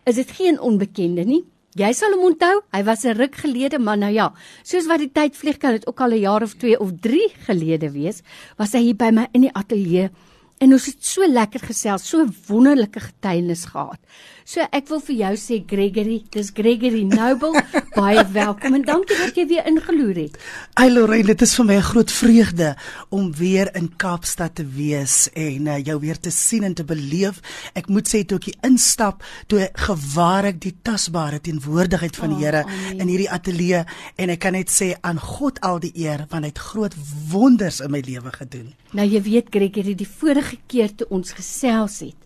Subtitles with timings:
[0.05, 1.45] is dit geen onbekende nie.
[1.79, 4.33] Jy sal hom onthou, hy was 'n ruk gelede, maar nou ja,
[4.65, 7.29] soos wat die tyd vlieg kan dit ook al 'n jaar of 2 of 3
[7.47, 8.23] gelede wees,
[8.57, 10.11] was hy hier by my in die ateljee
[10.59, 14.01] En ons het so lekker gesels, so wonderlike getuienis gehad.
[14.49, 17.61] So ek wil vir jou sê Gregory, dis Gregory Noble,
[17.99, 20.39] baie welkom en dankie dat jy weer ingeloer het.
[20.81, 22.73] Ai Lorraine, dit is vir my 'n groot vreugde
[23.15, 27.39] om weer in Kaapstad te wees en uh, jou weer te sien en te beleef.
[27.75, 32.65] Ek moet sê toe ek instap, toe gewaar ek die tasbare teenwoordigheid van die Here
[32.65, 33.85] oh, in hierdie ateljee
[34.17, 36.95] en ek kan net sê aan God al die eer want hy het groot
[37.31, 38.78] wonders in my lewe gedoen.
[38.97, 42.17] Nou jy weet Gregory, die vorige keer toe ons gesels het,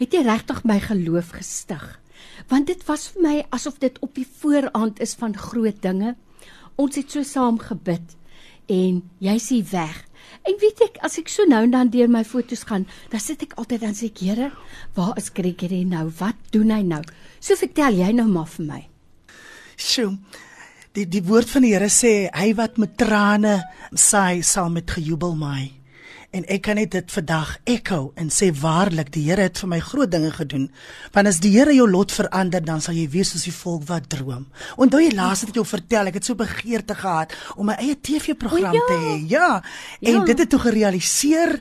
[0.00, 1.84] het jy regtig my geloof gestig.
[2.50, 6.16] Want dit was vir my asof dit op die vooraand is van groot dinge.
[6.76, 8.16] Ons het so saam gebid
[8.70, 9.96] en jy's hier weg.
[10.46, 13.42] En weet ek, as ek so nou en dan deur my fotos gaan, dan sit
[13.48, 14.50] ek altyd dan sê ek, Here,
[14.94, 16.04] waar is Gregory nou?
[16.20, 17.00] Wat doen hy nou?
[17.40, 18.80] So vertel jy nou maar vir my.
[19.80, 20.14] Sjoe.
[20.94, 23.60] Die die woord van die Here sê hy wat met trane
[23.96, 25.79] saai sal met gejubel maai
[26.30, 29.78] en ek kan net dit vandag echo en sê waarlik die Here het vir my
[29.82, 30.68] groot dinge gedoen.
[31.14, 34.06] Want as die Here jou lot verander, dan sal jy wees soos die volk wat
[34.12, 34.46] droom.
[34.80, 37.96] Onthou jy laas het ek jou vertel, ek het so begeerte gehad om my eie
[37.98, 38.84] TV-program ja.
[38.86, 39.16] te hê.
[39.30, 39.48] Ja.
[40.00, 40.24] En ja.
[40.30, 41.56] dit het toe gerealiseer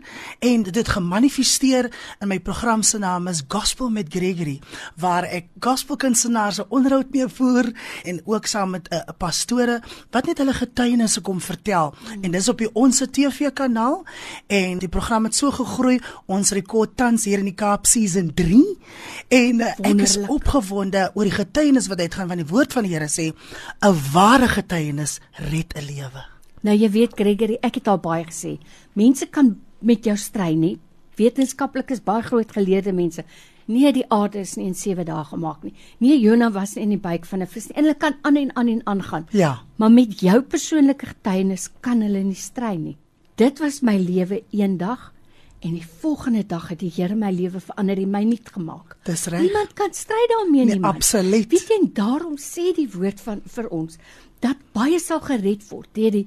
[0.51, 1.89] en dit het gemanifesteer
[2.21, 4.59] in my program se naam is Gospel met Gregory
[5.01, 7.71] waar ek gospelkunstenaars se onderhoud mee voer
[8.05, 11.93] en ook saam met 'n uh, pastore wat net hulle getuienisse kom vertel.
[12.21, 14.05] En dis op die Onse TV-kanaal
[14.47, 15.99] en die program het so gegroei.
[16.27, 18.59] Ons rekord tans hier in die Kaap season 3
[19.35, 22.93] en uh, ek is opgewonde oor die getuienis wat uitgaan van die woord van die
[22.93, 25.19] Here sê 'n ware getuienis
[25.51, 26.25] red 'n lewe.
[26.61, 28.57] Nou jy weet Gregory, ek het al baie gesê.
[28.93, 30.77] Mense kan met jou stry nie.
[31.15, 33.23] Wetenskaplik is baie groot geleerde mense.
[33.69, 35.73] Nee, die aarde is nie in 7 dae gemaak nie.
[35.99, 37.75] Nee, Jonah was nie in die buik van 'n vis nie.
[37.75, 39.27] En hulle kan aan en aan en aangaan.
[39.31, 39.59] Ja.
[39.75, 42.97] Maar met jou persoonlike getuienis kan hulle nie stry nie.
[43.39, 45.13] Dit was my lewe eendag
[45.63, 48.97] en die volgende dag het die Here my lewe verander en my nuut gemaak.
[49.07, 49.45] Dis reg.
[49.45, 50.75] Niemand kan stry daarmee nie.
[50.75, 51.47] Nee, absoluut.
[51.47, 53.95] Weet jy, daarom sê die woord van vir ons
[54.43, 56.25] dat baie sal gered word deur die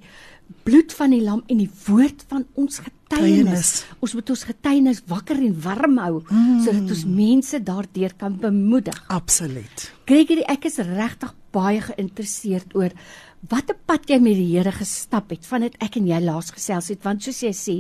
[0.65, 3.75] bloed van die lam en die woord van ons getuienis.
[4.01, 6.63] Ons moet ons getuienis wakker en warm hou mm.
[6.65, 9.05] sodat ons mense daardeur kan bemoedig.
[9.13, 9.85] Absoluut.
[10.09, 12.97] Gregory, ek is regtig baie geïnteresseerd oor
[13.51, 17.03] watter pad jy met die Here gestap het vandat ek en jy laas gesels het
[17.07, 17.77] want soos jy sê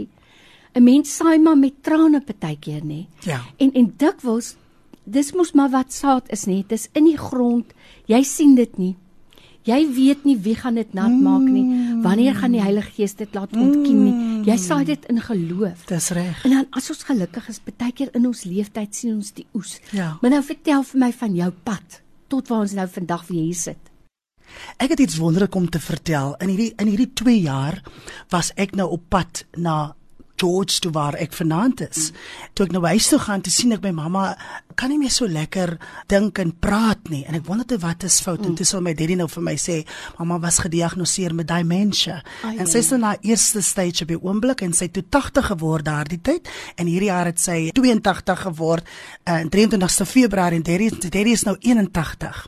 [0.75, 3.07] 'n mens saai maar met trane partykeer nê?
[3.23, 3.41] Ja.
[3.59, 4.57] En en dikwels
[5.05, 6.65] dis mos maar wat saad is nê?
[6.67, 7.73] Dis in die grond.
[8.07, 8.97] Jy sien dit nie.
[9.65, 12.03] Jy weet nie wie gaan dit nat maak nie.
[12.03, 14.45] Wanneer gaan die Heilige Gees dit laat ontkiem nie?
[14.47, 15.87] Jy saai dit in geloof.
[15.87, 16.45] Dis reg.
[16.45, 19.79] En dan as ons gelukkig is partykeer in ons leeftyd sien ons die oes.
[19.93, 20.19] Ja.
[20.23, 23.55] Maar nou vertel vir my van jou pad tot waar ons nou vandag weer hier
[23.55, 23.92] sit
[24.77, 26.35] Ek het iets wonderlik om te vertel.
[26.43, 27.83] In hierdie in hierdie 2 jaar
[28.29, 29.95] was ek nou op pad na
[30.43, 32.11] George toe waar ek vanaand is.
[32.53, 34.27] Toe ek nou huis toe gaan, toe sien ek my mamma
[34.77, 35.75] kan nie meer so lekker
[36.11, 38.51] dink en praat nie en ek wonder toe wat is fout mm.
[38.51, 39.79] en toe sal my daddy nou vir my sê
[40.19, 44.21] mamma was gediagnoseer met dementia Ai, en sy is nou na eerste stage op die
[44.21, 48.89] oomblik en sy toe 80 geword daardie tyd en hierdie jaar het sy 82 geword
[49.29, 52.45] in uh, 23ste Februarie en daddy, daddy is nou 81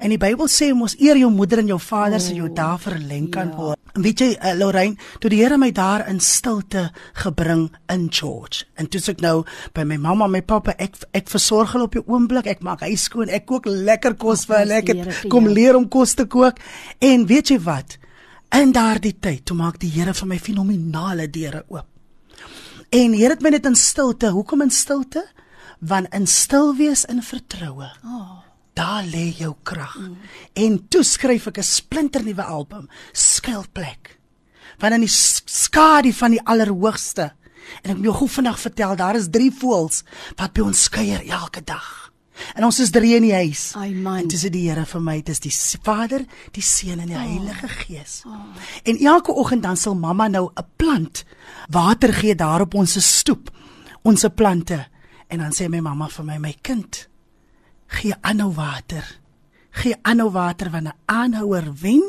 [0.00, 2.80] en die Bybel sê mos eer jou moeder en jou vader oh, so jou dae
[2.86, 3.60] verleng kan ja.
[3.60, 6.90] word weet jy uh, Lorraine toe die Here my daar in stilte
[7.22, 8.64] gebring in George.
[8.76, 9.44] En toe ek nou
[9.76, 12.48] by my mamma, my pappa, ek ek versorg hulle op die oomblik.
[12.50, 14.80] Ek maak huis skoon, ek kook lekker kos vir hulle.
[14.82, 16.60] Ek het kom leer om kos te kook.
[17.00, 17.98] En weet jy wat?
[18.54, 21.88] In daardie tyd, toe maak die Here vir my fenominale deure oop.
[22.94, 24.30] En Here het my net in stilte.
[24.32, 25.26] Hoekom in stilte?
[25.80, 27.90] Want in stil wees in vertroue.
[28.04, 28.45] Oh.
[28.76, 29.96] Daar lê jou krag.
[29.96, 30.16] Mm.
[30.52, 34.18] En toe skryf ek 'n splinternuwe album, Skuilplek
[34.78, 35.12] van in die
[35.44, 37.32] skadu van die allerhoogste.
[37.82, 40.02] En ek moet jou gou vandag vertel, daar is drie voëls
[40.36, 42.12] wat by ons kuier elke dag.
[42.54, 43.72] En ons is drie in die huis.
[43.80, 44.18] Ai man.
[44.20, 45.52] En dis die Here vir my, dis die
[45.82, 48.22] Vader, die Seun en die Heilige Gees.
[48.84, 51.24] En elke oggend dan sal mamma nou 'n plant
[51.70, 53.50] water gee daar op ons stoep,
[54.02, 54.86] ons plante.
[55.28, 57.08] En dan sê my mamma vir my, my kind,
[57.96, 59.04] gee aanhou water.
[59.70, 62.04] Gee aanhou water want 'n aanhouer wen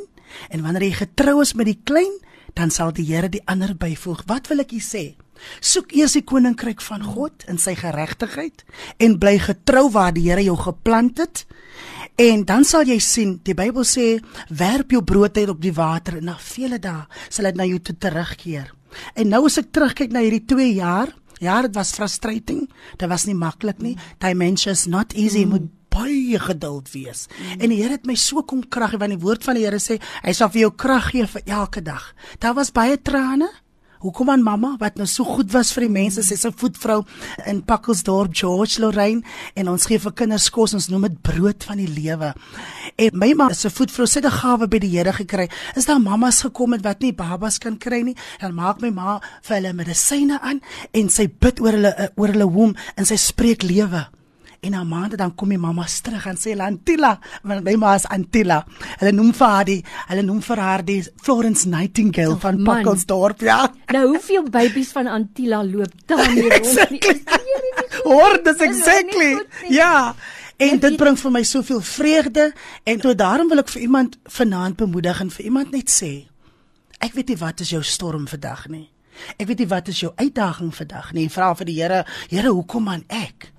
[0.50, 2.19] en wanneer jy getrou is met die klein,
[2.54, 4.24] dan sal die Here die ander byvoeg.
[4.25, 5.16] Wat wil ek hier sê?
[5.62, 8.66] Soek eers die koninkryk van God en sy geregtigheid
[8.98, 11.45] en bly getrou waar die Here jou geplant het.
[12.18, 14.19] En dan sal jy sien, die Bybel sê,
[14.50, 17.80] werp jou brood uit op die water en na vele dae sal dit na jou
[17.80, 18.74] toe terugkeer.
[19.13, 22.66] En nou as ek terugkyk na hierdie 2 jaar, ja, dit was frustrating.
[22.98, 23.95] Dit was nie maklik nie.
[24.24, 25.45] Dimension is not easy.
[25.45, 25.50] Mm.
[25.54, 27.27] Moet baie geduld wees.
[27.27, 27.61] Mm.
[27.61, 29.79] En die Here het my so kom krag gee want die woord van die Here
[29.81, 32.13] sê hy sal vir jou krag gee vir elke dag.
[32.39, 33.49] Daar was baie trane.
[33.97, 36.99] Hoekom aan mamma wat nou so goed was vir die mense, sy se voetvrou
[37.49, 39.23] in Pakkelsdorp, George Lorraine
[39.57, 42.29] en ons gee vir kinders kos, ons noem dit brood van die lewe.
[43.01, 45.50] En my ma se voetvrou sê 'n gawe by die Here gekry.
[45.75, 48.15] Is daar mammas gekom het wat nie babas kan kry nie?
[48.39, 50.61] Dan maak my ma vir hulle medisyne aan
[50.93, 54.16] en sy bid oor hulle oor hulle womb en sy spreek lewe.
[54.65, 58.06] En na maande dan kom die mamma terug en sê Antilla, want my ma is
[58.09, 58.63] Antilla.
[59.00, 62.63] Hulle noem vir haar die, hulle noem vir haar die Florence Nightingale Oh, van.
[62.63, 63.59] Pakkelsdorp, ja.
[63.94, 67.01] Nou hoeveel babies van Antilla loop daar nie rond nie?
[68.09, 69.30] Hoor, dis exactly.
[69.69, 70.15] Ja.
[70.57, 72.51] En dit bring vir my soveel vreugde
[72.83, 76.12] en toe daarom wil ek vir iemand vanaand bemoedig en vir iemand net sê
[76.98, 78.88] ek weet nie wat is jou storm vandag nie.
[79.38, 81.27] Ek weet nie wat is jou uitdaging vandag nie.
[81.30, 82.00] Vra vir die Here,
[82.31, 83.51] Here, hoekom aan ek?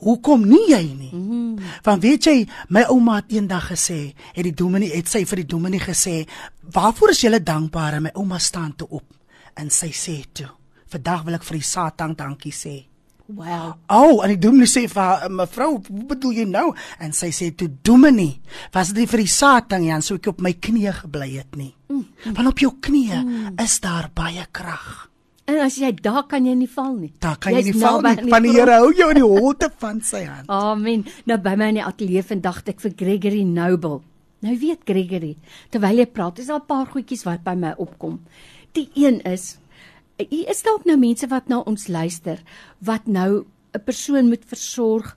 [0.00, 1.10] Hoekom nie jy nie?
[1.12, 1.58] Mm -hmm.
[1.82, 5.46] Want weet jy, my ouma het eendag gesê, het die dominee het sy vir die
[5.46, 6.26] dominee gesê,
[6.72, 9.04] "Waarvoor is jy dankbaar?" En my ouma staan toe op
[9.54, 10.48] en sy sê toe,
[10.88, 12.90] "Vandag wil ek vir die Satan dankie sê."
[13.34, 13.74] Wow.
[13.86, 16.74] Oh, en die dominee sê vir haar, mevrou, wat bedoel jy nou?
[16.98, 18.40] En sy sê toe dominee,
[18.72, 21.74] was dit nie vir die Satan Jan sou ek op my knieë gebly het nie.
[21.88, 22.34] Mm.
[22.34, 23.54] Want op jou knieë mm.
[23.62, 25.09] is daar baie krag.
[25.50, 27.10] En as jy daar kan jy nie val nie.
[27.22, 28.10] Daar kan jy Jy's nie val nie.
[28.12, 28.52] aan Van die.
[28.54, 30.50] Here hou jou in die holte van sy hand.
[30.70, 31.06] Amen.
[31.26, 34.00] Nou by my in die ateljee vandag het ek vir Gregory Noble.
[34.40, 35.34] Nou weet Gregory,
[35.72, 38.20] terwyl jy praat, is daar 'n paar goedjies wat by my opkom.
[38.72, 39.58] Die een is
[40.28, 42.40] hier is dalk nou mense wat na ons luister
[42.84, 43.44] wat nou
[43.74, 45.16] 'n persoon moet versorg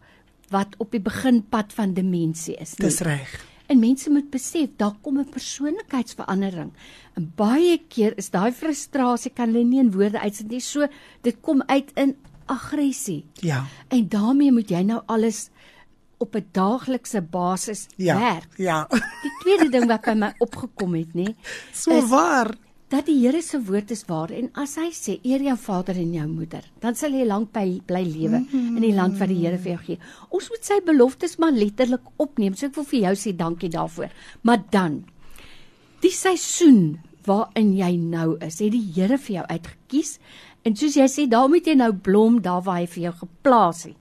[0.49, 2.77] wat op die beginpad van demensie is.
[2.77, 2.87] nie?
[2.87, 3.45] Dis reg.
[3.73, 6.71] En mense moet besef daar kom 'n persoonlikheidsverandering.
[7.17, 10.59] En baie keer is daai frustrasie kan hulle nie in woorde uitsit nie.
[10.61, 10.87] So
[11.21, 12.15] dit kom uit in
[12.45, 13.25] aggressie.
[13.41, 13.65] Ja.
[13.89, 15.49] En daarmee moet jy nou alles
[16.19, 18.19] op 'n daaglikse basis Ja.
[18.19, 18.47] werk.
[18.57, 18.87] Ja.
[19.21, 21.33] Die tweede ding wat by my opgekom het, nê,
[21.73, 22.55] So is waar.
[22.93, 26.11] Dat die Here se woord is waar en as hy sê eer jou vader en
[26.13, 29.57] jou moeder, dan sal jy lank by bly lewe in die land wat die Here
[29.57, 30.11] vir jou gee.
[30.29, 32.53] Ons moet sy beloftes maar letterlik opneem.
[32.53, 34.13] So ek wil vir jou sê dankie daarvoor.
[34.45, 35.01] Maar dan
[36.05, 40.17] die seisoen waarin jy nou is, het die Here vir jou uitgekies.
[40.63, 43.85] En soos jy sê, daar moet jy nou blom daar waar hy vir jou geplaas
[43.89, 43.97] het.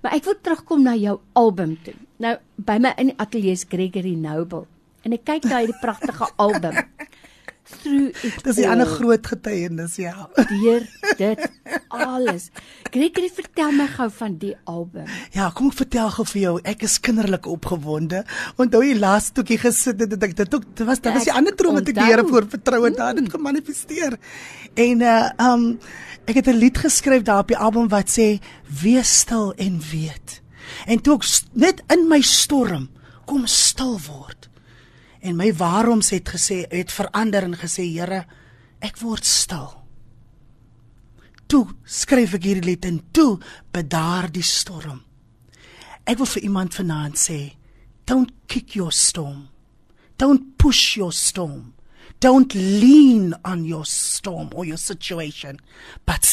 [0.00, 1.94] Maar ek wil terugkom na jou album toe.
[2.22, 4.66] Nou by my in die ateljee is Gregory Noble
[5.04, 6.76] en ek kyk na hierdie pragtige album.
[7.82, 10.28] Through it Dis all, ander groot getuienis, ja.
[10.50, 10.86] deur
[11.18, 11.46] dit
[11.88, 12.48] alles.
[12.90, 15.06] Gregory, vertel my gou van die album.
[15.36, 18.24] Ja, kom ek vertel gou vir jou, ek is kinderlik opgewonde.
[18.60, 21.28] Onthou jy laas toe ek gesit het, het ek dit ook dit was dit was
[21.28, 22.08] die ander droom wat ek die.
[22.10, 24.18] Here voor vertrou het, daar dit gemanifesteer.
[24.74, 25.18] En uh
[25.50, 25.66] um
[26.26, 28.38] ek het 'n lied geskryf daar op die album wat sê
[28.82, 30.40] wees stil en weet.
[30.86, 32.88] En toe ek net in my storm
[33.26, 34.39] kom stil word.
[35.20, 38.24] En my waaroms het gesê het verander en gesê Here,
[38.80, 39.68] ek word stil.
[41.50, 43.40] Toe skryf ek hierdie lied en toe
[43.74, 45.02] bedaar die storm.
[46.08, 47.40] Ek wil vir iemand vanaand sê,
[48.06, 49.48] don't kick your storm.
[50.16, 51.74] Don't push your storm.
[52.20, 55.58] Don't lean on your storm or your situation,
[56.04, 56.24] but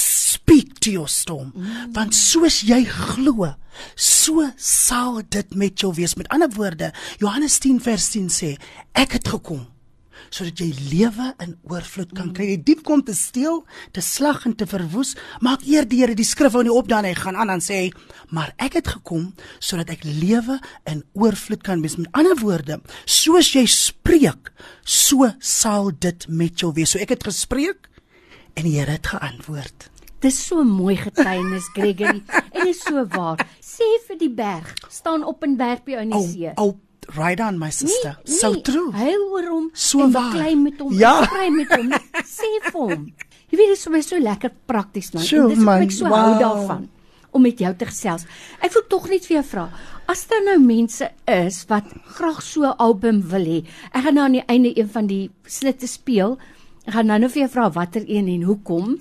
[0.47, 1.51] speak to your storm.
[1.51, 1.91] Mm.
[1.95, 3.51] Want soos jy glo,
[3.99, 6.15] so sal dit met jou wees.
[6.15, 8.53] Met ander woorde, Johannes 10 vers 10 sê,
[8.95, 9.67] ek het gekom
[10.33, 12.49] sodat jy lewe in oorvloed kan kry.
[12.49, 13.61] Die diep kom te steel,
[13.95, 15.13] te slag en te verwoes.
[15.45, 17.77] Maak eer die Here die skrif hou nie op dan hy gaan aan en sê
[17.85, 17.91] hy,
[18.33, 19.29] maar ek het gekom
[19.63, 20.57] sodat ek lewe
[20.89, 21.95] in oorvloed kan wees.
[22.01, 24.51] Met ander woorde, soos jy spreek,
[24.83, 26.91] so sal dit met jou wees.
[26.91, 27.87] So ek het gespreek
[28.57, 29.93] en die Here het geantwoord.
[30.21, 32.23] Dis so mooi getuienis, Gregory.
[32.51, 33.37] en is so waar.
[33.61, 36.51] Sê vir die berg, staan op en werp jou in die Oh, see.
[36.57, 36.73] oh,
[37.15, 38.17] right on my sister.
[38.25, 38.91] so true.
[38.91, 40.93] Huil oor hom So en beklei met hom.
[40.97, 41.25] Ja.
[41.25, 41.91] Kry met hom.
[42.25, 43.05] Sê vir hom.
[43.49, 45.23] Jy weet dit is vir my so lekker prakties man.
[45.23, 45.81] Sure, dis man.
[45.85, 46.15] ek so Wow.
[46.15, 46.89] hou daarvan.
[47.37, 48.23] om met jou te gesels.
[48.63, 49.69] Ek wil tog net vir jou vra,
[50.09, 51.83] as daar nou mense is wat
[52.15, 53.59] graag so 'n album wil hê.
[53.93, 56.37] Ek gaan nou aan die einde een van die snitte speel.
[56.87, 58.93] Ek gaan nou net vir jou vra watter een en hoekom.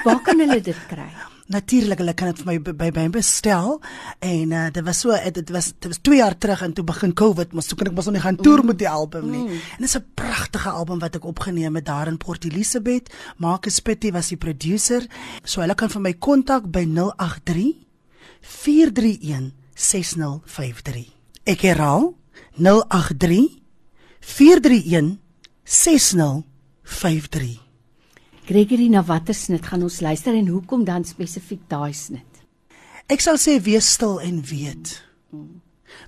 [0.00, 1.10] Waar kan hulle dit kry?
[1.54, 3.74] Natuurlik, hulle kan dit vir my by my bestel
[4.24, 7.12] en uh, dit was so dit was dit was 2 jaar terug en toe begin
[7.12, 9.42] Covid, maar so kan ek mos nog nie gaan toer met die album nie.
[9.76, 13.12] En dit is 'n pragtige album wat ek opgeneem het daar in Port Elizabeth.
[13.36, 15.04] Marcus Pitty was die producer.
[15.44, 17.76] So hulle kan vir my kontak by 083
[18.40, 21.12] 431 6053.
[21.44, 22.14] Ek herhaal
[22.56, 23.60] 083
[24.20, 25.20] 431
[25.64, 26.53] 6053.
[28.44, 32.42] Gregory, na watter snit gaan ons luister en hoekom dan spesifiek daai snit?
[33.08, 34.98] Ek sal sê wees stil en weet.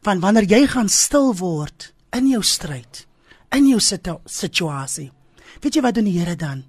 [0.05, 3.05] Want wanneer jy gaan stil word in jou stryd,
[3.57, 5.11] in jou situ situasie,
[5.65, 6.65] weet jy wat doen die Here dan?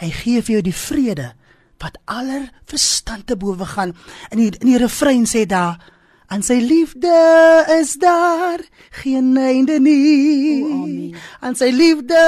[0.00, 1.30] Hy gee vir jou die vrede
[1.80, 3.94] wat aller verstand te bowe gaan.
[4.32, 5.80] In die, in die refrein sê daar
[6.30, 7.14] aan sy liefde
[7.80, 8.60] is daar
[9.02, 10.62] geen einde nie.
[10.64, 11.14] O, amen.
[11.40, 12.20] Aan sy liefde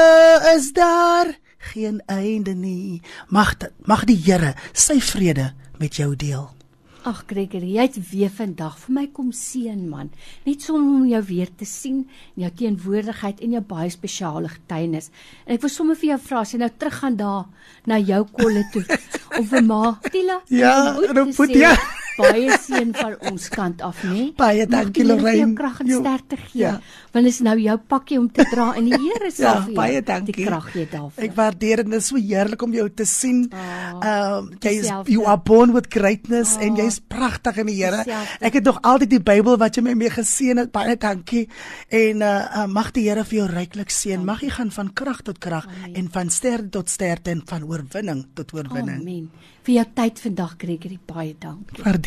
[0.56, 1.30] is daar
[1.72, 3.00] geen einde nie.
[3.30, 6.50] Mag dit- mag die Here sy vrede met jou deel.
[7.04, 10.10] Ag Gregory, jy het weer vandag vir my kom seën man.
[10.46, 15.10] Net so om jou weer te sien en jou teenwoordigheid en jou baie spesiale getuienis.
[15.46, 17.44] En ek wil sommer vir jou vra as jy nou terug gaan daar
[17.86, 18.84] na jou kolle toe
[19.38, 21.74] om vir ma Tila Ja, Roboet te Roboet, sê, ja.
[22.18, 24.32] Baie seën van ons kant af, né?
[24.36, 25.54] Baie dankie, Lorraine.
[25.56, 26.60] Krag en sterkte gee.
[26.60, 26.80] ja.
[27.12, 29.76] Want is nou jou pakkie om te dra en die Here sal Ja, vir jou
[29.76, 30.34] baie dankie.
[30.36, 31.24] die krag gee daarvoor.
[31.24, 31.90] Ek waardeer dit.
[31.92, 33.42] Dit is so heerlik om jou te sien.
[33.52, 35.12] Ehm um, jy is dieselfde.
[35.12, 38.04] you are born with greatness en jy's pragtig in die Here.
[38.40, 40.72] Ek het nog altyd die Bybel wat jy my mee geseën het.
[40.72, 41.48] Baie dankie.
[41.88, 44.24] En uh, uh mag die Here vir jou ryklik seën.
[44.24, 48.26] Mag jy gaan van krag tot krag en van ster tot ster en van oorwinning
[48.34, 49.00] tot oorwinning.
[49.00, 49.30] Amen.
[49.62, 51.84] Vir jou tyd vandag Gregory, baie dankie.
[51.84, 52.01] Waardeer.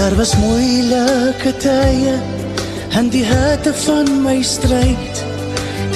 [0.00, 2.14] Daar was moeilike tye
[2.98, 5.29] in die hitte van my stryd.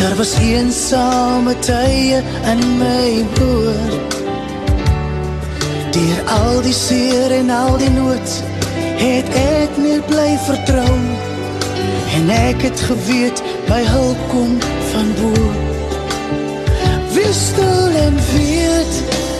[0.04, 3.92] Daar was eensame tye in my boer.
[5.90, 8.34] Deur al die seer en al die nood
[9.00, 10.96] het ek net bly vertrou.
[12.18, 14.58] En ek het geweet my hulp kom
[14.90, 15.32] van bo.
[17.16, 18.94] Wees stil en weet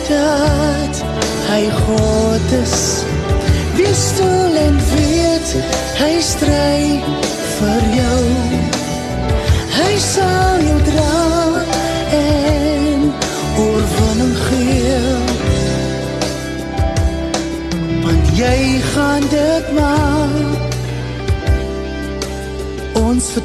[0.09, 1.03] dat
[1.51, 2.79] hy God is.
[3.77, 5.53] Wees stil en weet
[6.01, 7.03] hy stry
[7.59, 8.23] vir jou.
[9.77, 10.34] Hy sal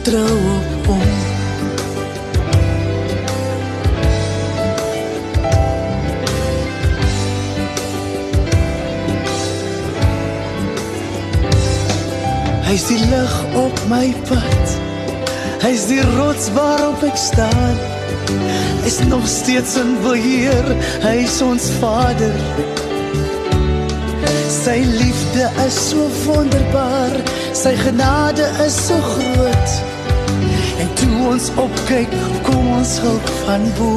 [0.03, 1.03] vertrou op hom.
[12.65, 14.77] Hy's die lig op my pad.
[15.61, 17.77] Hy's die rots waarop ek staan.
[18.87, 20.77] Hy's nog steeds in beheer.
[21.05, 22.37] Hy's ons Vader.
[24.49, 27.20] Sy liefde is so wonderbaar.
[27.53, 29.71] Sy genade is so groot.
[30.79, 32.13] En toe ons opkyk,
[32.47, 33.97] kom ons hulp van bo.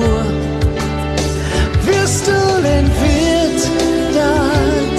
[1.85, 3.69] Wees stil en weet
[4.17, 4.92] dat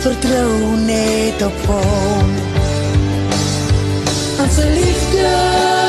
[0.00, 2.32] Vertrou net op hom.
[4.50, 5.79] Sy liefde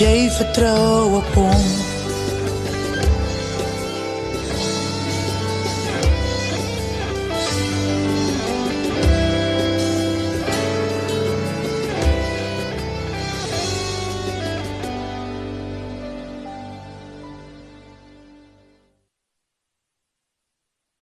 [0.00, 1.89] jy vertrou op hom.